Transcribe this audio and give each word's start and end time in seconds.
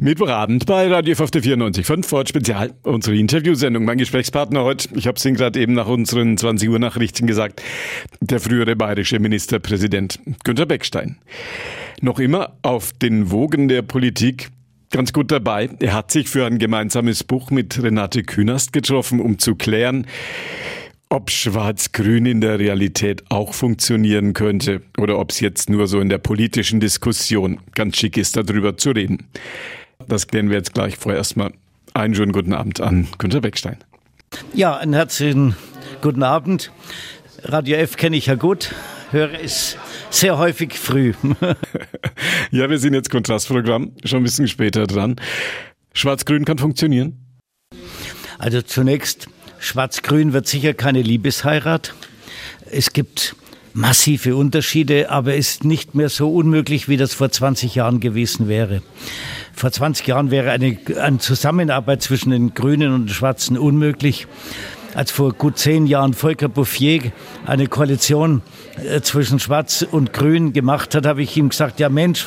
Mittwochabend 0.00 0.66
bei 0.66 0.86
Radio 0.86 1.14
der 1.14 1.42
94.5 1.42 2.04
Ford 2.04 2.28
Spezial, 2.28 2.72
unsere 2.82 3.16
Interviewsendung. 3.16 3.84
Mein 3.84 3.98
Gesprächspartner 3.98 4.62
heute, 4.62 4.88
ich 4.94 5.08
habe 5.08 5.16
es 5.16 5.24
Ihnen 5.24 5.34
gerade 5.34 5.58
eben 5.58 5.72
nach 5.72 5.88
unseren 5.88 6.36
20 6.36 6.68
Uhr 6.68 6.78
Nachrichten 6.78 7.26
gesagt, 7.26 7.62
der 8.20 8.38
frühere 8.38 8.76
bayerische 8.76 9.18
Ministerpräsident 9.18 10.20
Günter 10.44 10.66
Beckstein. 10.66 11.18
Noch 12.00 12.20
immer 12.20 12.58
auf 12.62 12.92
den 12.92 13.32
Wogen 13.32 13.66
der 13.66 13.82
Politik 13.82 14.50
ganz 14.90 15.12
gut 15.12 15.32
dabei. 15.32 15.68
Er 15.80 15.94
hat 15.94 16.10
sich 16.10 16.28
für 16.28 16.46
ein 16.46 16.58
gemeinsames 16.58 17.24
Buch 17.24 17.50
mit 17.50 17.82
Renate 17.82 18.22
Künast 18.22 18.72
getroffen, 18.72 19.20
um 19.20 19.38
zu 19.38 19.54
klären, 19.54 20.06
ob 21.10 21.30
Schwarz-Grün 21.30 22.26
in 22.26 22.40
der 22.40 22.58
Realität 22.58 23.24
auch 23.30 23.54
funktionieren 23.54 24.34
könnte 24.34 24.82
oder 24.98 25.18
ob 25.18 25.30
es 25.30 25.40
jetzt 25.40 25.70
nur 25.70 25.86
so 25.86 26.00
in 26.00 26.08
der 26.08 26.18
politischen 26.18 26.80
Diskussion 26.80 27.60
ganz 27.74 27.96
schick 27.96 28.16
ist, 28.16 28.36
darüber 28.36 28.76
zu 28.76 28.90
reden. 28.90 29.26
Das 30.06 30.26
klären 30.26 30.50
wir 30.50 30.56
jetzt 30.56 30.74
gleich. 30.74 30.96
Vorher 30.96 31.18
erstmal 31.18 31.52
einen 31.94 32.14
schönen 32.14 32.32
guten 32.32 32.52
Abend 32.52 32.80
an 32.80 33.08
Günter 33.18 33.40
Beckstein. 33.40 33.78
Ja, 34.52 34.76
einen 34.76 34.94
herzlichen 34.94 35.56
guten 36.02 36.22
Abend. 36.22 36.70
Radio 37.42 37.76
F 37.76 37.96
kenne 37.96 38.16
ich 38.16 38.26
ja 38.26 38.34
gut, 38.34 38.74
höre 39.10 39.40
es 39.40 39.76
sehr 40.10 40.36
häufig 40.38 40.74
früh. 40.74 41.14
ja, 42.50 42.68
wir 42.68 42.78
sind 42.78 42.94
jetzt 42.94 43.10
Kontrastprogramm, 43.10 43.92
schon 44.04 44.18
ein 44.20 44.24
bisschen 44.24 44.48
später 44.48 44.86
dran. 44.86 45.16
Schwarz-Grün 45.94 46.44
kann 46.44 46.58
funktionieren? 46.58 47.24
Also 48.38 48.62
zunächst, 48.62 49.28
Schwarz-Grün 49.58 50.32
wird 50.32 50.46
sicher 50.46 50.74
keine 50.74 51.02
Liebesheirat. 51.02 51.94
Es 52.70 52.92
gibt 52.92 53.34
massive 53.72 54.36
Unterschiede, 54.36 55.10
aber 55.10 55.34
ist 55.34 55.64
nicht 55.64 55.94
mehr 55.94 56.08
so 56.08 56.32
unmöglich, 56.32 56.88
wie 56.88 56.96
das 56.96 57.14
vor 57.14 57.30
20 57.30 57.74
Jahren 57.74 58.00
gewesen 58.00 58.48
wäre. 58.48 58.82
Vor 59.54 59.70
20 59.70 60.06
Jahren 60.06 60.30
wäre 60.30 60.50
eine, 60.50 60.78
eine 61.00 61.18
Zusammenarbeit 61.18 62.02
zwischen 62.02 62.30
den 62.30 62.54
Grünen 62.54 62.92
und 62.92 63.06
den 63.06 63.14
Schwarzen 63.14 63.58
unmöglich. 63.58 64.26
Als 64.94 65.10
vor 65.10 65.32
gut 65.32 65.58
zehn 65.58 65.86
Jahren 65.86 66.14
Volker 66.14 66.48
Bouffier 66.48 67.12
eine 67.44 67.66
Koalition 67.66 68.42
äh, 68.84 69.00
zwischen 69.00 69.38
Schwarz 69.38 69.86
und 69.88 70.12
Grün 70.12 70.52
gemacht 70.52 70.94
hat, 70.94 71.06
habe 71.06 71.22
ich 71.22 71.36
ihm 71.36 71.50
gesagt, 71.50 71.78
ja 71.78 71.88
Mensch, 71.88 72.26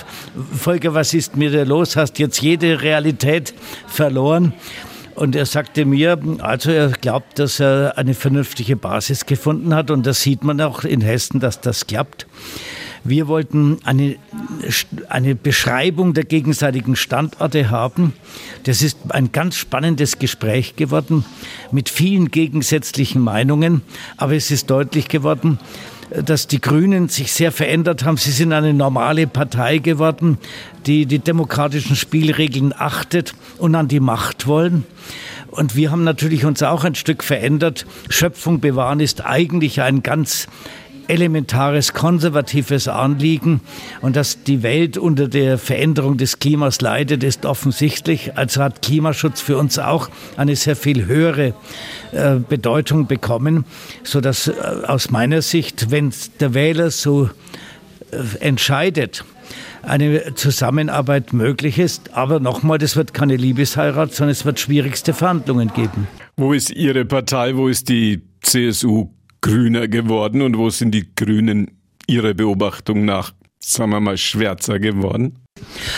Volker, 0.58 0.94
was 0.94 1.14
ist 1.14 1.36
mir 1.36 1.52
da 1.52 1.64
los? 1.64 1.95
Hast 1.95 2.20
jetzt 2.20 2.42
jede 2.42 2.82
Realität 2.82 3.54
verloren? 3.88 4.54
Und 5.16 5.36
er 5.36 5.45
sagte 5.45 5.86
mir, 5.86 6.20
also 6.40 6.72
er 6.72 6.90
glaubt, 6.90 7.40
dass 7.40 7.59
er 7.59 7.98
eine 7.98 8.14
vernünftige 8.14 8.76
Basis 8.76 9.26
gefunden 9.26 9.73
hat. 9.73 9.92
Und 9.92 10.06
das 10.06 10.22
sieht 10.22 10.44
man 10.44 10.62
auch 10.62 10.84
in 10.84 11.02
Hessen, 11.02 11.40
dass 11.40 11.62
das 11.62 11.88
klappt. 11.88 12.28
Wir 13.04 13.28
wollten 13.28 13.80
eine, 13.84 14.16
eine 15.09 15.34
Beschreibung 15.34 16.14
der 16.14 16.23
gegenseitigen 16.23 16.95
Standorte 16.95 17.72
haben. 17.72 18.14
Das 18.64 18.84
ist 18.84 18.98
ein 19.09 19.32
ganz 19.32 19.56
spannendes 19.56 20.20
Gespräch 20.20 20.76
geworden 20.76 21.26
mit 21.72 21.89
vielen 21.89 22.30
gegensätzlichen 22.30 23.22
Meinungen. 23.22 23.82
Aber 24.17 24.36
es 24.36 24.52
ist 24.52 24.70
deutlich 24.70 25.08
geworden, 25.08 25.58
dass 26.12 26.48
die 26.48 26.59
Grünen 26.59 27.09
sich 27.09 27.31
sehr 27.31 27.52
verändert 27.52 28.04
haben. 28.04 28.17
Sie 28.17 28.31
sind 28.31 28.52
eine 28.54 28.73
normale 28.73 29.28
Partei 29.28 29.78
geworden, 29.78 30.38
die 30.86 31.06
die 31.06 31.20
demokratischen 31.20 31.95
Spielregeln 31.95 32.73
achtet 32.78 33.34
und 33.58 33.76
an 33.76 33.88
die 33.88 34.00
Macht 34.00 34.48
wollen. 34.48 34.86
Und 35.50 35.76
wir 35.76 35.92
haben 35.92 36.04
natürlich 36.04 36.45
uns 36.45 36.64
auch 36.64 36.84
ein 36.84 36.95
Stück 36.95 37.23
verändert. 37.23 37.86
Schöpfung 38.09 38.59
bewahren 38.59 39.00
ist 39.00 39.26
eigentlich 39.26 39.82
ein 39.82 40.02
ganz 40.04 40.48
elementares 41.08 41.94
konservatives 41.94 42.88
Anliegen 42.88 43.62
und 44.02 44.16
dass 44.16 44.44
die 44.44 44.64
Welt 44.64 44.98
unter 44.98 45.28
der 45.28 45.58
Veränderung 45.58 46.18
des 46.18 46.40
Klimas 46.40 46.82
leidet, 46.82 47.24
ist 47.24 47.46
offensichtlich. 47.46 48.38
Also 48.38 48.62
hat 48.64 48.82
Klimaschutz 48.82 49.42
für 49.42 49.58
uns 49.58 49.80
auch 49.80 50.10
eine 50.38 50.56
sehr 50.56 50.76
viel 50.76 51.06
höhere 51.06 51.54
äh, 52.12 52.36
Bedeutung 52.38 53.08
bekommen, 53.08 53.66
so 54.04 54.22
dass 54.22 54.48
äh, 54.48 54.54
aus 54.88 55.10
meiner 55.12 55.42
Sicht, 55.42 55.92
wenn 55.92 56.14
der 56.40 56.54
Wähler 56.54 56.92
so 56.92 57.30
äh, 58.11 58.38
entscheidet, 58.40 59.23
eine 59.84 60.36
Zusammenarbeit 60.36 61.34
möglich 61.34 61.80
ist. 61.80 62.14
Aber 62.14 62.40
nochmal, 62.40 62.78
das 62.78 62.95
wird 62.95 63.14
keine 63.14 63.36
Liebesheirat, 63.36 64.14
sondern 64.14 64.32
es 64.32 64.45
wird 64.45 64.60
schwierigste 64.60 65.14
Verhandlungen 65.14 65.73
geben. 65.73 66.08
Wo 66.38 66.54
ist 66.54 66.72
Ihre 66.72 67.06
Partei? 67.06 67.56
Wo 67.56 67.67
ist 67.67 67.90
die 67.90 68.22
CSU 68.42 69.10
grüner 69.42 69.88
geworden 69.88 70.42
und 70.42 70.58
wo 70.58 70.70
sind 70.70 70.92
die 70.92 71.14
Grünen 71.16 71.72
Ihrer 72.08 72.34
Beobachtung 72.34 73.06
nach, 73.06 73.34
sagen 73.60 73.92
wir 73.92 74.00
mal, 74.00 74.18
schwärzer 74.18 74.80
geworden? 74.80 75.38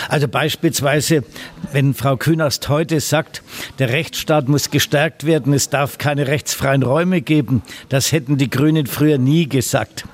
Also 0.08 0.26
beispielsweise, 0.28 1.24
wenn 1.72 1.94
Frau 1.94 2.16
Künast 2.16 2.68
heute 2.68 3.00
sagt, 3.00 3.42
der 3.78 3.90
Rechtsstaat 3.90 4.48
muss 4.48 4.70
gestärkt 4.70 5.24
werden, 5.24 5.52
es 5.52 5.70
darf 5.70 5.98
keine 5.98 6.26
rechtsfreien 6.26 6.82
Räume 6.82 7.22
geben, 7.22 7.62
das 7.88 8.12
hätten 8.12 8.36
die 8.36 8.50
Grünen 8.50 8.86
früher 8.86 9.18
nie 9.18 9.48
gesagt. 9.48 10.04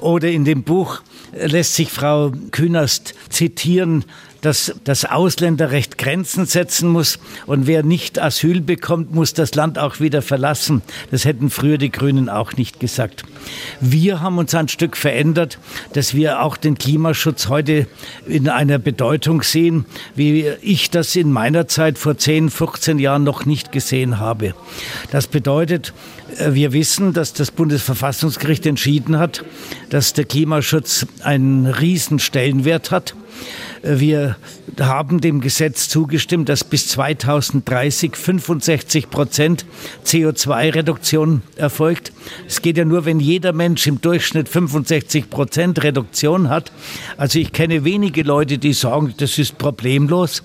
Oder 0.00 0.30
in 0.30 0.44
dem 0.44 0.64
Buch 0.64 1.00
lässt 1.32 1.74
sich 1.74 1.90
Frau 1.90 2.32
Künast 2.50 3.14
zitieren, 3.30 4.04
dass 4.44 4.74
das 4.84 5.06
Ausländerrecht 5.06 5.96
Grenzen 5.96 6.44
setzen 6.44 6.90
muss 6.90 7.18
und 7.46 7.66
wer 7.66 7.82
nicht 7.82 8.20
Asyl 8.20 8.60
bekommt, 8.60 9.14
muss 9.14 9.32
das 9.32 9.54
Land 9.54 9.78
auch 9.78 10.00
wieder 10.00 10.20
verlassen. 10.20 10.82
Das 11.10 11.24
hätten 11.24 11.48
früher 11.48 11.78
die 11.78 11.90
Grünen 11.90 12.28
auch 12.28 12.52
nicht 12.52 12.78
gesagt. 12.78 13.24
Wir 13.80 14.20
haben 14.20 14.36
uns 14.36 14.54
ein 14.54 14.68
Stück 14.68 14.98
verändert, 14.98 15.58
dass 15.94 16.14
wir 16.14 16.42
auch 16.42 16.58
den 16.58 16.76
Klimaschutz 16.76 17.48
heute 17.48 17.86
in 18.26 18.50
einer 18.50 18.78
Bedeutung 18.78 19.42
sehen, 19.42 19.86
wie 20.14 20.46
ich 20.60 20.90
das 20.90 21.16
in 21.16 21.32
meiner 21.32 21.66
Zeit 21.66 21.96
vor 21.96 22.18
10, 22.18 22.50
15 22.50 22.98
Jahren 22.98 23.24
noch 23.24 23.46
nicht 23.46 23.72
gesehen 23.72 24.20
habe. 24.20 24.54
Das 25.10 25.26
bedeutet, 25.26 25.94
äh, 26.38 26.52
wir 26.52 26.72
wissen, 26.72 27.14
dass 27.14 27.32
das 27.32 27.50
Bundesverfassungsgericht 27.50 28.66
entschieden 28.66 29.18
hat, 29.18 29.44
dass 29.88 30.12
der 30.12 30.26
Klimaschutz 30.26 31.06
einen 31.22 31.66
riesen 31.66 32.18
Stellenwert 32.18 32.90
hat. 32.90 33.14
Wir 33.82 34.36
haben 34.80 35.20
dem 35.20 35.40
Gesetz 35.40 35.88
zugestimmt, 35.88 36.48
dass 36.48 36.64
bis 36.64 36.88
2030 36.88 38.16
65 38.16 39.10
Prozent 39.10 39.66
CO2-Reduktion 40.06 41.42
erfolgt. 41.56 42.12
Es 42.46 42.62
geht 42.62 42.78
ja 42.78 42.84
nur, 42.84 43.04
wenn 43.04 43.20
jeder 43.20 43.52
Mensch 43.52 43.86
im 43.86 44.00
Durchschnitt 44.00 44.48
65 44.48 45.28
Prozent 45.28 45.82
Reduktion 45.82 46.48
hat. 46.48 46.72
Also 47.16 47.38
ich 47.38 47.52
kenne 47.52 47.84
wenige 47.84 48.22
Leute, 48.22 48.58
die 48.58 48.72
sagen, 48.72 49.14
das 49.18 49.38
ist 49.38 49.58
problemlos. 49.58 50.42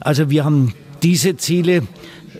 Also 0.00 0.30
wir 0.30 0.44
haben 0.44 0.74
diese 1.02 1.36
Ziele 1.36 1.82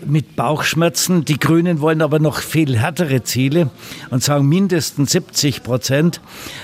mit 0.06 0.36
Bauchschmerzen. 0.36 1.24
Die 1.24 1.38
Grünen 1.38 1.80
wollen 1.80 2.02
aber 2.02 2.18
noch 2.18 2.38
viel 2.38 2.78
härtere 2.78 3.22
Ziele 3.22 3.70
und 4.10 4.22
sagen 4.22 4.48
mindestens 4.48 5.12
70 5.12 5.62
Prozent. 5.62 6.20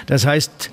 Das 0.07 0.27
heißt, 0.27 0.71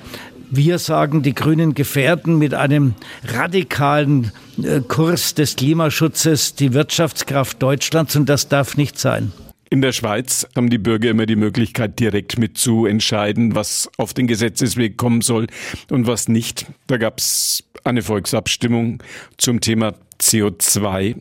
wir 0.50 0.80
sagen, 0.80 1.22
die 1.22 1.34
Grünen 1.34 1.74
gefährden 1.74 2.38
mit 2.38 2.54
einem 2.54 2.94
radikalen 3.24 4.32
äh, 4.62 4.82
Kurs 4.82 5.34
des 5.34 5.56
Klimaschutzes 5.56 6.56
die 6.56 6.74
Wirtschaftskraft 6.74 7.62
Deutschlands 7.62 8.16
und 8.16 8.28
das 8.28 8.48
darf 8.48 8.78
nicht 8.78 8.98
sein. 9.00 9.32
In 9.70 9.82
der 9.82 9.92
Schweiz 9.92 10.48
haben 10.56 10.70
die 10.70 10.78
Bürger 10.78 11.10
immer 11.10 11.26
die 11.26 11.36
Möglichkeit, 11.36 12.00
direkt 12.00 12.38
mitzuentscheiden, 12.38 13.56
was 13.56 13.90
auf 13.98 14.14
den 14.14 14.28
Gesetzesweg 14.28 14.96
kommen 14.96 15.22
soll 15.22 15.48
und 15.90 16.08
was 16.08 16.28
nicht. 16.28 16.68
Da 16.88 16.98
gab 16.98 17.20
es 17.20 17.64
eine 17.84 18.02
Volksabstimmung 18.02 19.02
zum 19.38 19.62
Thema 19.62 19.96
CO2. 20.22 21.16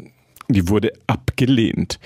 Die 0.49 0.69
wurde 0.69 0.93
abgelehnt. 1.07 1.99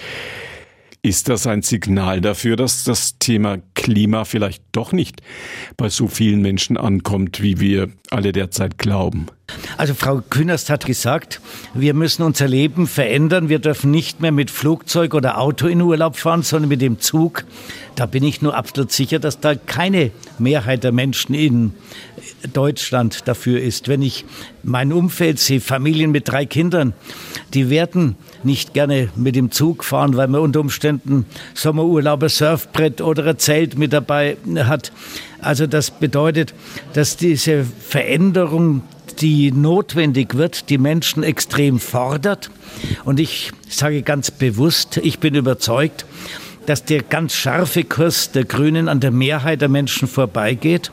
Ist 1.08 1.30
das 1.30 1.46
ein 1.46 1.62
Signal 1.62 2.20
dafür, 2.20 2.56
dass 2.56 2.84
das 2.84 3.18
Thema 3.18 3.56
Klima 3.72 4.26
vielleicht 4.26 4.62
doch 4.72 4.92
nicht 4.92 5.22
bei 5.78 5.88
so 5.88 6.06
vielen 6.06 6.42
Menschen 6.42 6.76
ankommt, 6.76 7.40
wie 7.42 7.60
wir 7.60 7.88
alle 8.10 8.32
derzeit 8.32 8.76
glauben? 8.76 9.28
Also 9.78 9.94
Frau 9.94 10.20
Künast 10.28 10.70
hat 10.70 10.86
gesagt, 10.86 11.40
wir 11.72 11.94
müssen 11.94 12.22
unser 12.22 12.48
Leben 12.48 12.86
verändern. 12.86 13.48
Wir 13.48 13.60
dürfen 13.60 13.90
nicht 13.90 14.20
mehr 14.20 14.32
mit 14.32 14.50
Flugzeug 14.50 15.14
oder 15.14 15.38
Auto 15.38 15.68
in 15.68 15.80
Urlaub 15.80 16.16
fahren, 16.16 16.42
sondern 16.42 16.68
mit 16.68 16.80
dem 16.80 16.98
Zug. 16.98 17.44
Da 17.94 18.06
bin 18.06 18.24
ich 18.24 18.42
nur 18.42 18.56
absolut 18.56 18.90
sicher, 18.90 19.20
dass 19.20 19.40
da 19.40 19.54
keine 19.54 20.10
Mehrheit 20.38 20.84
der 20.84 20.92
Menschen 20.92 21.34
in 21.34 21.74
Deutschland 22.52 23.26
dafür 23.26 23.60
ist. 23.60 23.88
Wenn 23.88 24.02
ich 24.02 24.24
mein 24.62 24.92
Umfeld 24.92 25.38
sehe, 25.38 25.60
Familien 25.60 26.10
mit 26.10 26.28
drei 26.28 26.44
Kindern, 26.44 26.92
die 27.54 27.70
werden 27.70 28.16
nicht 28.42 28.74
gerne 28.74 29.10
mit 29.16 29.36
dem 29.36 29.50
Zug 29.50 29.84
fahren, 29.84 30.16
weil 30.16 30.28
man 30.28 30.40
unter 30.40 30.60
Umständen 30.60 31.24
Sommerurlaub, 31.54 32.22
ein 32.22 32.28
Surfbrett 32.28 33.00
oder 33.00 33.26
ein 33.26 33.38
Zelt 33.38 33.78
mit 33.78 33.92
dabei 33.92 34.36
hat. 34.56 34.92
Also 35.40 35.66
das 35.66 35.90
bedeutet, 35.90 36.52
dass 36.94 37.16
diese 37.16 37.64
Veränderung 37.64 38.82
die 39.20 39.52
notwendig 39.52 40.34
wird, 40.34 40.70
die 40.70 40.78
Menschen 40.78 41.22
extrem 41.22 41.78
fordert. 41.78 42.50
Und 43.04 43.20
ich 43.20 43.52
sage 43.68 44.02
ganz 44.02 44.30
bewusst, 44.30 44.98
ich 44.98 45.18
bin 45.18 45.34
überzeugt, 45.34 46.06
dass 46.66 46.84
der 46.84 47.02
ganz 47.02 47.34
scharfe 47.34 47.82
Kurs 47.82 48.30
der 48.30 48.44
Grünen 48.44 48.88
an 48.88 49.00
der 49.00 49.10
Mehrheit 49.10 49.62
der 49.62 49.70
Menschen 49.70 50.06
vorbeigeht. 50.06 50.92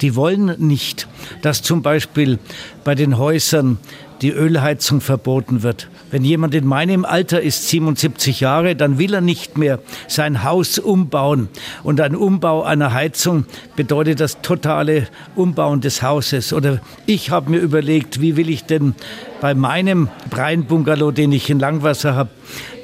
Die 0.00 0.14
wollen 0.14 0.54
nicht, 0.58 1.08
dass 1.42 1.62
zum 1.62 1.82
Beispiel 1.82 2.38
bei 2.84 2.94
den 2.94 3.18
Häusern 3.18 3.78
die 4.22 4.30
Ölheizung 4.30 5.00
verboten 5.00 5.62
wird. 5.62 5.88
Wenn 6.10 6.24
jemand 6.24 6.54
in 6.54 6.66
meinem 6.66 7.04
Alter 7.04 7.42
ist, 7.42 7.68
77 7.68 8.40
Jahre, 8.40 8.76
dann 8.76 8.98
will 8.98 9.14
er 9.14 9.20
nicht 9.20 9.58
mehr 9.58 9.80
sein 10.08 10.44
Haus 10.44 10.78
umbauen. 10.78 11.48
Und 11.82 12.00
ein 12.00 12.14
Umbau 12.14 12.62
einer 12.62 12.92
Heizung 12.92 13.44
bedeutet 13.74 14.20
das 14.20 14.40
totale 14.40 15.08
Umbauen 15.34 15.80
des 15.80 16.02
Hauses. 16.02 16.52
Oder 16.52 16.80
ich 17.06 17.30
habe 17.30 17.50
mir 17.50 17.58
überlegt, 17.58 18.20
wie 18.20 18.36
will 18.36 18.48
ich 18.48 18.64
denn 18.64 18.94
bei 19.40 19.54
meinem 19.54 20.08
Breinbungalow, 20.30 21.10
den 21.10 21.32
ich 21.32 21.50
in 21.50 21.58
Langwasser 21.58 22.14
habe, 22.14 22.30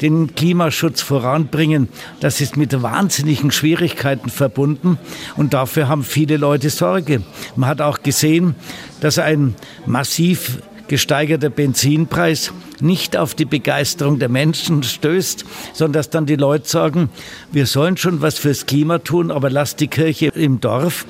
den 0.03 0.35
Klimaschutz 0.35 1.01
voranbringen. 1.01 1.89
Das 2.21 2.41
ist 2.41 2.57
mit 2.57 2.83
wahnsinnigen 2.83 3.51
Schwierigkeiten 3.51 4.29
verbunden 4.29 4.99
und 5.37 5.55
dafür 5.55 5.89
haben 5.89 6.03
viele 6.03 6.37
Leute 6.37 6.71
Sorge. 6.71 7.23
Man 7.57 7.69
hat 7.69 7.81
auch 7.81 8.03
gesehen, 8.03 8.55
dass 9.01 9.19
ein 9.19 9.55
massiv 9.87 10.59
gesteigerter 10.93 11.49
Benzinpreis 11.49 12.53
nicht 12.83 13.17
auf 13.17 13.35
die 13.35 13.47
Begeisterung 13.47 14.19
der 14.19 14.29
Menschen 14.29 14.83
stößt, 14.83 15.47
sondern 15.73 15.95
dass 15.95 16.11
dann 16.11 16.27
die 16.27 16.37
Leute 16.37 16.69
sagen, 16.69 17.09
wir 17.51 17.65
sollen 17.65 17.97
schon 17.97 18.21
was 18.21 18.39
fürs 18.39 18.67
Klima 18.67 18.99
tun, 18.99 19.31
aber 19.31 19.49
lasst 19.49 19.81
die 19.81 19.87
Kirche 19.87 20.27
im 20.27 20.61
Dorf. 20.61 21.07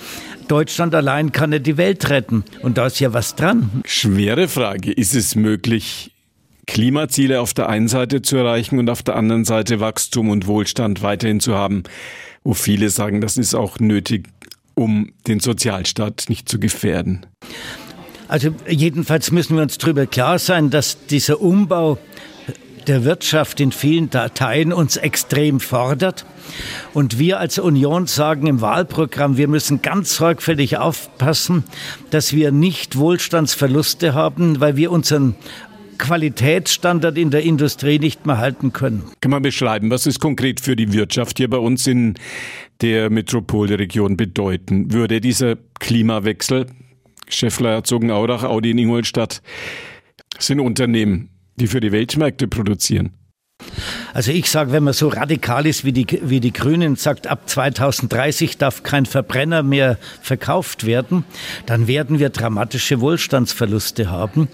Deutschland 0.46 0.94
allein 0.94 1.32
kann 1.32 1.50
nicht 1.50 1.66
die 1.66 1.78
Welt 1.78 2.08
retten. 2.10 2.44
Und 2.60 2.78
da 2.78 2.86
ist 2.86 3.00
ja 3.00 3.12
was 3.12 3.34
dran. 3.34 3.82
Schwere 3.84 4.46
Frage. 4.46 4.92
Ist 4.92 5.16
es 5.16 5.34
möglich, 5.34 6.12
Klimaziele 6.68 7.40
auf 7.40 7.52
der 7.52 7.68
einen 7.68 7.88
Seite 7.88 8.22
zu 8.22 8.36
erreichen 8.36 8.78
und 8.78 8.88
auf 8.88 9.02
der 9.02 9.16
anderen 9.16 9.44
Seite 9.44 9.80
Wachstum 9.80 10.30
und 10.30 10.46
Wohlstand 10.46 11.02
weiterhin 11.02 11.40
zu 11.40 11.56
haben, 11.56 11.82
wo 12.44 12.54
viele 12.54 12.88
sagen, 12.88 13.20
das 13.20 13.36
ist 13.36 13.56
auch 13.56 13.80
nötig, 13.80 14.28
um 14.74 15.12
den 15.26 15.40
Sozialstaat 15.40 16.26
nicht 16.28 16.48
zu 16.48 16.60
gefährden? 16.60 17.26
Also 18.32 18.54
jedenfalls 18.66 19.30
müssen 19.30 19.56
wir 19.56 19.62
uns 19.62 19.76
darüber 19.76 20.06
klar 20.06 20.38
sein, 20.38 20.70
dass 20.70 21.04
dieser 21.04 21.42
Umbau 21.42 21.98
der 22.86 23.04
Wirtschaft 23.04 23.60
in 23.60 23.72
vielen 23.72 24.08
Dateien 24.08 24.72
uns 24.72 24.96
extrem 24.96 25.60
fordert. 25.60 26.24
Und 26.94 27.18
wir 27.18 27.40
als 27.40 27.58
Union 27.58 28.06
sagen 28.06 28.46
im 28.46 28.62
Wahlprogramm, 28.62 29.36
wir 29.36 29.48
müssen 29.48 29.82
ganz 29.82 30.16
sorgfältig 30.16 30.78
aufpassen, 30.78 31.64
dass 32.08 32.32
wir 32.32 32.52
nicht 32.52 32.96
Wohlstandsverluste 32.96 34.14
haben, 34.14 34.60
weil 34.60 34.78
wir 34.78 34.92
unseren 34.92 35.34
Qualitätsstandard 35.98 37.18
in 37.18 37.30
der 37.30 37.42
Industrie 37.42 37.98
nicht 37.98 38.24
mehr 38.24 38.38
halten 38.38 38.72
können. 38.72 39.04
Kann 39.20 39.30
man 39.30 39.42
beschreiben, 39.42 39.90
was 39.90 40.06
es 40.06 40.18
konkret 40.18 40.62
für 40.62 40.74
die 40.74 40.94
Wirtschaft 40.94 41.36
hier 41.36 41.50
bei 41.50 41.58
uns 41.58 41.86
in 41.86 42.14
der 42.80 43.10
Metropolregion 43.10 44.16
bedeuten 44.16 44.90
würde, 44.90 45.20
dieser 45.20 45.56
Klimawechsel 45.80 46.64
Scheffler, 47.34 47.70
Herzogenaurach, 47.70 48.44
Audi 48.44 48.70
in 48.70 48.78
Ingolstadt 48.78 49.42
sind 50.38 50.60
Unternehmen, 50.60 51.30
die 51.56 51.66
für 51.66 51.80
die 51.80 51.92
Weltmärkte 51.92 52.48
produzieren. 52.48 53.12
Also 54.14 54.30
ich 54.30 54.50
sage, 54.50 54.72
wenn 54.72 54.84
man 54.84 54.92
so 54.92 55.08
radikal 55.08 55.66
ist 55.66 55.84
wie 55.84 55.92
die, 55.92 56.06
wie 56.22 56.40
die 56.40 56.52
Grünen, 56.52 56.96
sagt, 56.96 57.26
ab 57.26 57.48
2030 57.48 58.58
darf 58.58 58.82
kein 58.82 59.06
Verbrenner 59.06 59.62
mehr 59.62 59.96
verkauft 60.20 60.84
werden, 60.84 61.24
dann 61.66 61.86
werden 61.86 62.18
wir 62.18 62.28
dramatische 62.28 63.00
Wohlstandsverluste 63.00 64.10
haben. 64.10 64.48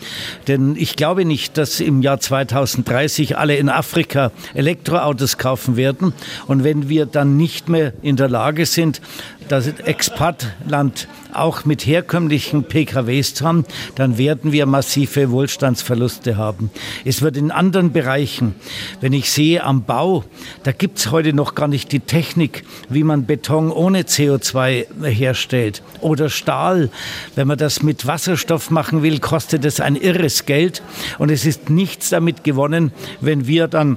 Denn 0.46 0.76
ich 0.76 0.94
glaube 0.94 1.25
nicht, 1.25 1.58
dass 1.58 1.81
im 1.81 2.02
Jahr 2.02 2.20
2030 2.20 3.37
alle 3.37 3.56
in 3.56 3.69
Afrika 3.69 4.31
Elektroautos 4.55 5.38
kaufen 5.38 5.76
werden. 5.76 6.12
Und 6.46 6.62
wenn 6.62 6.88
wir 6.88 7.06
dann 7.06 7.37
nicht 7.37 7.69
mehr 7.69 7.93
in 8.02 8.16
der 8.16 8.28
Lage 8.28 8.64
sind, 8.64 9.00
das 9.49 9.66
Exportland 9.66 11.08
auch 11.32 11.64
mit 11.64 11.87
herkömmlichen 11.87 12.64
PKWs 12.64 13.34
zu 13.34 13.46
haben, 13.46 13.64
dann 13.94 14.19
werden 14.19 14.52
wir 14.52 14.66
massive 14.66 15.31
Wohlstandsverluste 15.31 16.37
haben. 16.37 16.70
Es 17.04 17.22
wird 17.22 17.37
in 17.37 17.50
anderen 17.50 17.93
Bereichen, 17.93 18.54
wenn 19.00 19.12
ich 19.12 19.31
sehe 19.31 19.48
am 19.56 19.85
Bau, 19.85 20.25
da 20.62 20.73
gibt 20.73 20.99
es 20.99 21.11
heute 21.11 21.33
noch 21.33 21.55
gar 21.55 21.69
nicht 21.69 21.93
die 21.93 22.00
Technik, 22.00 22.65
wie 22.89 23.05
man 23.05 23.25
Beton 23.25 23.71
ohne 23.71 24.03
CO2 24.03 25.05
herstellt. 25.05 25.83
Oder 26.00 26.29
Stahl, 26.29 26.91
wenn 27.35 27.49
man 27.49 27.59
das 27.59 27.83
mit 27.83 28.06
Wasserstoff 28.06 28.71
machen 28.71 29.03
will, 29.03 29.19
kostet 29.19 29.65
es 29.65 29.81
ein 29.81 29.97
irres 29.97 30.47
Geld. 30.47 30.83
Und 31.19 31.31
es 31.31 31.47
ist 31.47 31.71
nichts 31.71 32.11
damit 32.11 32.45
gewonnen, 32.45 32.93
wenn 33.21 33.47
wir 33.47 33.69
dann 33.69 33.97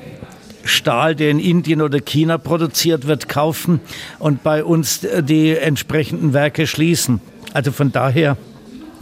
Stahl, 0.63 1.15
der 1.15 1.31
in 1.31 1.39
Indien 1.39 1.81
oder 1.81 2.00
China 2.00 2.38
produziert 2.38 3.07
wird, 3.07 3.27
kaufen 3.27 3.80
und 4.19 4.44
bei 4.44 4.63
uns 4.63 5.06
die 5.21 5.56
entsprechenden 5.56 6.33
Werke 6.33 6.68
schließen. 6.68 7.19
Also 7.53 7.71
von 7.71 7.92
daher 7.92 8.38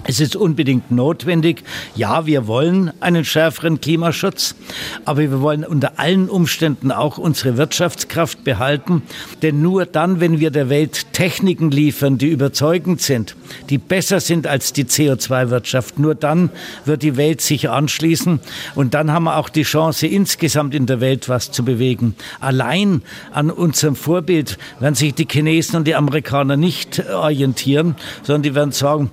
es 0.06 0.20
ist 0.20 0.36
unbedingt 0.36 0.92
notwendig. 0.92 1.64
Ja, 1.96 2.26
wir 2.26 2.48
wollen 2.48 2.92
einen 3.02 3.26
schärferen 3.26 3.82
Klimaschutz, 3.82 4.56
aber 5.04 5.22
wir 5.22 5.42
wollen 5.42 5.66
unter 5.66 6.00
allen 6.00 6.30
Umständen 6.30 6.92
auch 6.92 7.18
unsere 7.18 7.58
Wirtschaftskraft 7.58 8.44
behalten. 8.44 9.04
Denn 9.42 9.62
nur 9.62 9.86
dann, 9.86 10.20
wenn 10.20 10.40
wir 10.40 10.52
der 10.52 10.70
Welt 10.70 11.14
Techniken 11.14 11.70
liefern, 11.70 12.18
die 12.18 12.30
überzeugend 12.30 13.02
sind, 13.02 13.36
die 13.70 13.78
besser 13.78 14.20
sind 14.22 14.48
als 14.48 14.72
die 14.72 14.86
CO2-Wirtschaft, 14.86 16.00
nur 16.00 16.16
dann 16.16 16.50
wird 16.86 17.04
die 17.04 17.18
Welt 17.18 17.42
sich 17.42 17.70
anschließen. 17.70 18.40
Und 18.76 18.94
dann 18.94 19.12
haben 19.12 19.26
wir 19.26 19.36
auch 19.36 19.50
die 19.50 19.64
Chance, 19.64 20.08
insgesamt 20.08 20.74
in 20.74 20.86
der 20.86 21.02
Welt 21.02 21.28
was 21.28 21.52
zu 21.52 21.66
bewegen. 21.66 22.16
Allein 22.40 23.02
an 23.32 23.52
unserem 23.52 23.96
Vorbild 23.98 24.58
werden 24.80 24.96
sich 24.96 25.14
die 25.14 25.28
Chinesen 25.30 25.76
und 25.76 25.88
die 25.88 25.96
Amerikaner 25.96 26.56
nicht 26.56 27.06
orientieren, 27.10 27.96
sondern 28.24 28.44
die 28.44 28.56
werden 28.56 28.72
sagen, 28.72 29.12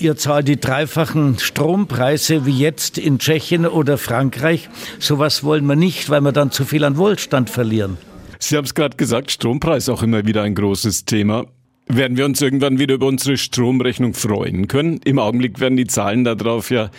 ihr 0.00 0.16
zahlt 0.16 0.48
die 0.48 0.60
dreifachen 0.60 1.38
Strompreise 1.38 2.46
wie 2.46 2.58
jetzt 2.58 2.98
in 2.98 3.18
Tschechien 3.18 3.66
oder 3.66 3.98
Frankreich. 3.98 4.68
Sowas 4.98 5.44
wollen 5.44 5.66
wir 5.66 5.76
nicht, 5.76 6.10
weil 6.10 6.20
wir 6.20 6.32
dann 6.32 6.50
zu 6.50 6.64
viel 6.64 6.84
an 6.84 6.96
Wohlstand 6.96 7.50
verlieren. 7.50 7.98
Sie 8.38 8.56
haben 8.56 8.64
es 8.64 8.74
gerade 8.74 8.96
gesagt, 8.96 9.30
Strompreis 9.30 9.88
auch 9.88 10.02
immer 10.02 10.26
wieder 10.26 10.42
ein 10.42 10.54
großes 10.54 11.04
Thema. 11.04 11.46
Werden 11.88 12.16
wir 12.16 12.24
uns 12.24 12.42
irgendwann 12.42 12.78
wieder 12.78 12.94
über 12.94 13.06
unsere 13.06 13.36
Stromrechnung 13.36 14.14
freuen 14.14 14.68
können? 14.68 15.00
Im 15.04 15.18
Augenblick 15.18 15.60
werden 15.60 15.76
die 15.76 15.86
Zahlen 15.86 16.24
darauf 16.24 16.70
ja 16.70 16.90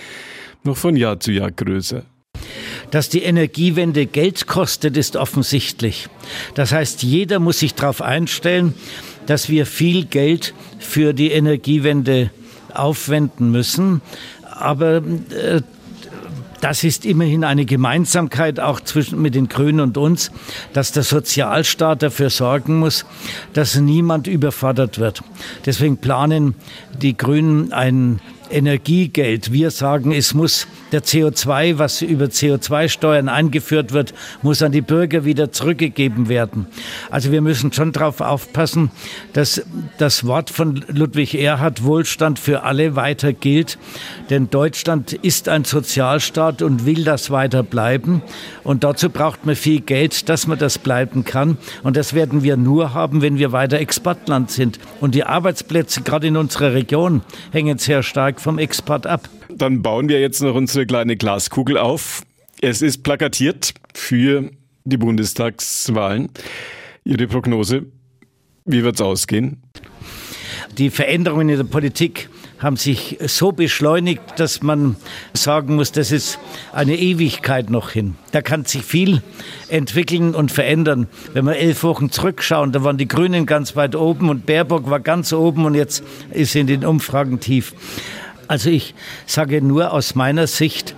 noch 0.64 0.78
von 0.78 0.96
Jahr 0.96 1.20
zu 1.20 1.32
Jahr 1.32 1.52
größer. 1.52 2.04
Dass 2.92 3.10
die 3.10 3.24
Energiewende 3.24 4.06
Geld 4.06 4.48
kostet, 4.48 4.96
ist 4.96 5.16
offensichtlich. 5.16 6.08
Das 6.56 6.72
heißt, 6.72 7.04
jeder 7.04 7.40
muss 7.40 7.60
sich 7.60 7.74
darauf 7.74 8.02
einstellen, 8.02 8.74
dass 9.26 9.50
wir 9.50 9.66
viel 9.66 10.06
Geld 10.06 10.54
für 10.80 11.14
die 11.14 11.32
Energiewende 11.32 12.32
aufwenden 12.78 13.52
müssen. 13.52 14.02
Aber 14.44 14.98
äh, 14.98 15.62
das 16.62 16.84
ist 16.84 17.06
immerhin 17.06 17.44
eine 17.44 17.66
Gemeinsamkeit 17.66 18.60
auch 18.60 18.80
zwischen 18.80 19.22
mit 19.22 19.36
den 19.36 19.48
Grünen 19.48 19.80
und 19.80 19.98
uns, 19.98 20.32
dass 20.74 20.92
der 20.92 21.04
Sozialstaat 21.04 22.02
dafür 22.02 22.30
sorgen 22.30 22.80
muss, 22.80 23.06
dass 23.54 23.76
niemand 23.76 24.28
überfordert 24.28 24.98
wird. 24.98 25.22
Deswegen 25.66 25.98
planen 25.98 26.56
die 27.00 27.16
Grünen 27.16 27.74
ein 27.74 28.20
Energiegeld. 28.50 29.52
Wir 29.52 29.72
sagen, 29.72 30.12
es 30.12 30.34
muss 30.34 30.68
der 30.92 31.04
CO2, 31.04 31.78
was 31.78 32.02
über 32.02 32.26
CO2-Steuern 32.26 33.30
eingeführt 33.30 33.94
wird, 33.94 34.14
muss 34.42 34.62
an 34.62 34.72
die 34.72 34.82
Bürger 34.82 35.26
wieder 35.26 35.52
zurückgegeben 35.52 36.30
werden. 36.30 36.68
Also 37.10 37.32
wir 37.32 37.42
müssen 37.42 37.74
schon 37.74 37.92
darauf 37.92 38.22
aufpassen, 38.22 38.92
dass 39.34 39.62
das 39.98 40.26
Wort 40.26 40.50
von 40.50 40.84
Ludwig 40.88 41.36
Erhard 41.36 41.84
Wohlstand 41.84 42.40
für 42.40 42.64
alle 42.64 42.96
weiter 42.96 43.34
gilt. 43.34 43.78
Denn 44.30 44.50
Deutschland 44.50 45.14
ist 45.14 45.50
ein 45.50 45.66
Sozialstaat 45.66 46.62
und 46.62 46.86
will 46.86 47.04
das 47.04 47.32
weiter 47.32 47.64
bleiben. 47.64 48.22
Und 48.64 48.84
dazu 48.84 49.10
braucht 49.10 49.46
man 49.46 49.56
viel 49.56 49.82
Geld, 49.82 50.30
dass 50.30 50.48
man 50.48 50.58
das 50.58 50.78
bleiben 50.78 51.26
kann. 51.26 51.58
Und 51.84 51.98
das 51.98 52.14
werden 52.14 52.44
wir 52.44 52.58
nur 52.58 52.94
haben, 52.94 53.22
wenn 53.22 53.38
wir 53.38 53.52
weiter 53.52 53.80
Exportland 53.80 54.52
sind. 54.52 54.80
Und 55.02 55.16
die 55.16 55.24
Arbeitsplätze, 55.24 56.02
gerade 56.02 56.28
in 56.28 56.38
unserer 56.38 56.74
Region, 56.74 57.22
hängen 57.52 57.78
sehr 57.78 58.04
stark 58.04 58.40
vom 58.40 58.58
Export 58.58 59.08
ab. 59.08 59.30
Dann 59.58 59.82
bauen 59.82 60.08
wir 60.08 60.20
jetzt 60.20 60.42
noch 60.42 60.54
unsere 60.54 60.86
kleine 60.86 61.18
Glaskugel 61.18 61.78
auf. 61.78 62.22
Es 62.62 62.84
ist 62.84 63.04
plakatiert 63.04 63.74
für 63.94 64.52
die 64.86 64.98
Bundestagswahlen. 64.98 66.30
Ihre 67.04 67.28
Prognose, 67.28 67.86
wie 68.66 68.84
wird 68.84 68.96
es 68.96 69.02
ausgehen? 69.02 69.64
Die 70.78 70.92
Veränderungen 70.92 71.50
in 71.50 71.58
der 71.58 71.64
Politik 71.64 72.30
haben 72.60 72.76
sich 72.76 73.18
so 73.26 73.52
beschleunigt, 73.52 74.22
dass 74.38 74.62
man 74.62 74.96
sagen 75.34 75.76
muss, 75.76 75.92
das 75.92 76.12
ist 76.12 76.40
eine 76.72 76.96
Ewigkeit 76.96 77.70
noch 77.70 77.92
hin. 77.92 78.16
Da 78.32 78.42
kann 78.42 78.66
sich 78.66 78.84
viel 78.84 79.22
entwickeln 79.70 80.36
und 80.36 80.52
verändern. 80.52 81.08
Wenn 81.34 81.46
wir 81.46 81.56
elf 81.56 81.84
Wochen 81.84 82.12
zurückschauen, 82.12 82.72
da 82.72 82.84
waren 82.84 82.98
die 82.98 83.08
Grünen 83.08 83.46
ganz 83.46 83.76
weit 83.76 83.96
oben 83.96 84.30
und 84.30 84.46
Baerbock 84.46 84.90
war 84.90 85.00
ganz 85.00 85.34
oben 85.34 85.66
und 85.66 85.74
jetzt 85.74 86.04
ist 86.32 86.54
sie 86.54 86.60
in 86.60 86.68
den 86.68 86.86
Umfragen 86.86 87.40
tief. 87.40 87.74
Also 88.48 88.70
ich 88.70 88.96
sage 89.26 89.62
nur 89.62 89.92
aus 89.92 90.16
meiner 90.16 90.48
Sicht, 90.48 90.96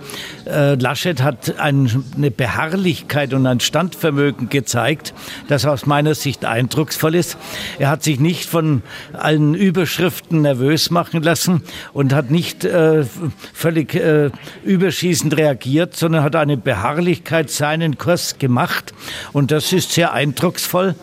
Äh, 0.50 0.74
Laschet 0.74 1.22
hat 1.22 1.58
ein, 1.58 2.04
eine 2.16 2.30
Beharrlichkeit 2.30 3.32
und 3.34 3.46
ein 3.46 3.60
Standvermögen 3.60 4.48
gezeigt, 4.48 5.14
das 5.48 5.64
aus 5.64 5.86
meiner 5.86 6.14
Sicht 6.14 6.44
eindrucksvoll 6.44 7.14
ist. 7.14 7.36
Er 7.78 7.88
hat 7.88 8.02
sich 8.02 8.18
nicht 8.18 8.48
von 8.48 8.82
allen 9.12 9.54
Überschriften 9.54 10.42
nervös 10.42 10.90
machen 10.90 11.22
lassen 11.22 11.62
und 11.92 12.12
hat 12.12 12.30
nicht 12.30 12.64
äh, 12.64 13.04
völlig 13.52 13.94
äh, 13.94 14.30
überschießend 14.64 15.36
reagiert, 15.36 15.96
sondern 15.96 16.24
hat 16.24 16.36
eine 16.36 16.56
Beharrlichkeit 16.56 17.50
seinen 17.50 17.96
Kurs 17.98 18.38
gemacht. 18.38 18.92
Und 19.32 19.50
das 19.50 19.72
ist 19.72 19.92
sehr 19.92 20.12
eindrucksvoll 20.12 20.94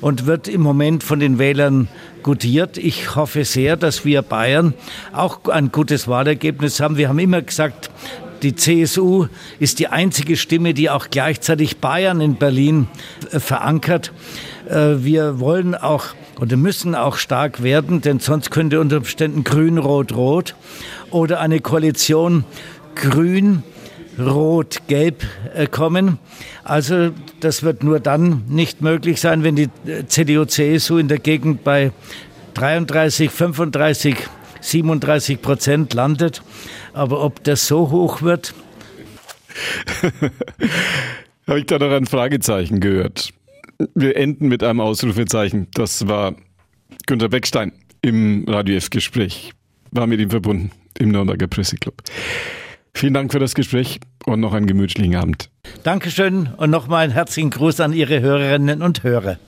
und 0.00 0.26
wird 0.26 0.48
im 0.48 0.60
Moment 0.60 1.04
von 1.04 1.20
den 1.20 1.38
Wählern 1.38 1.88
gutiert. 2.22 2.78
Ich 2.78 3.14
hoffe 3.14 3.44
sehr, 3.44 3.76
dass 3.76 4.04
wir 4.04 4.22
Bayern 4.22 4.74
auch 5.12 5.46
ein 5.46 5.70
gutes 5.70 6.08
Wahlergebnis 6.08 6.80
haben. 6.80 6.96
Wir 6.96 7.08
haben 7.08 7.18
immer 7.18 7.42
gesagt, 7.42 7.90
die 8.42 8.54
CSU 8.54 9.26
ist 9.58 9.78
die 9.78 9.88
einzige 9.88 10.36
Stimme, 10.36 10.74
die 10.74 10.90
auch 10.90 11.08
gleichzeitig 11.10 11.78
Bayern 11.78 12.20
in 12.20 12.36
Berlin 12.36 12.88
äh, 13.32 13.40
verankert. 13.40 14.12
Äh, 14.68 14.96
wir 14.98 15.40
wollen 15.40 15.74
auch 15.74 16.14
oder 16.40 16.56
müssen 16.56 16.94
auch 16.94 17.16
stark 17.16 17.62
werden, 17.62 18.00
denn 18.00 18.20
sonst 18.20 18.50
könnte 18.50 18.80
unter 18.80 18.98
Umständen 18.98 19.44
Grün, 19.44 19.78
Rot, 19.78 20.14
Rot 20.14 20.54
oder 21.10 21.40
eine 21.40 21.60
Koalition 21.60 22.44
Grün, 22.94 23.62
Rot, 24.18 24.82
Gelb 24.86 25.24
äh, 25.54 25.66
kommen. 25.66 26.18
Also 26.64 27.10
das 27.40 27.62
wird 27.62 27.82
nur 27.82 28.00
dann 28.00 28.44
nicht 28.48 28.82
möglich 28.82 29.20
sein, 29.20 29.42
wenn 29.42 29.56
die 29.56 29.68
CDU, 30.06 30.44
CSU 30.44 30.98
in 30.98 31.08
der 31.08 31.18
Gegend 31.18 31.64
bei 31.64 31.92
33, 32.54 33.30
35, 33.30 34.16
37 34.60 35.40
Prozent 35.42 35.94
landet. 35.94 36.42
Aber 36.92 37.22
ob 37.24 37.42
das 37.44 37.66
so 37.66 37.90
hoch 37.90 38.22
wird? 38.22 38.54
Habe 41.46 41.60
ich 41.60 41.66
da 41.66 41.78
noch 41.78 41.90
ein 41.90 42.06
Fragezeichen 42.06 42.80
gehört? 42.80 43.30
Wir 43.94 44.16
enden 44.16 44.48
mit 44.48 44.62
einem 44.62 44.80
Ausrufezeichen. 44.80 45.68
Das 45.74 46.08
war 46.08 46.34
Günter 47.06 47.28
Beckstein 47.28 47.72
im 48.02 48.44
Radio 48.48 48.76
F-Gespräch. 48.76 49.52
War 49.90 50.06
mit 50.06 50.20
ihm 50.20 50.30
verbunden 50.30 50.70
im 50.98 51.10
Nürnberger 51.10 51.46
Presseclub. 51.46 52.02
Vielen 52.94 53.14
Dank 53.14 53.32
für 53.32 53.38
das 53.38 53.54
Gespräch 53.54 54.00
und 54.26 54.40
noch 54.40 54.52
einen 54.52 54.66
gemütlichen 54.66 55.14
Abend. 55.14 55.50
Dankeschön 55.84 56.48
und 56.56 56.70
nochmal 56.70 57.04
einen 57.04 57.12
herzlichen 57.12 57.50
Gruß 57.50 57.80
an 57.80 57.92
Ihre 57.92 58.20
Hörerinnen 58.20 58.82
und 58.82 59.04
Hörer. 59.04 59.38